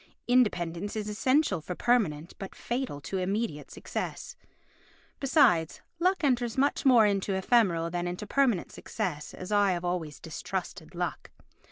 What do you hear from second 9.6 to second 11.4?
have always distrusted luck.